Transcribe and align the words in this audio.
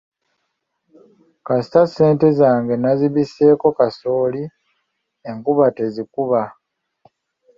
Kasita 1.45 1.81
ssente 1.87 2.27
zange 2.39 2.73
nazibiseeko 2.77 3.67
kasooli, 3.77 4.43
enkuba 5.29 5.65
tezikuba. 5.77 6.43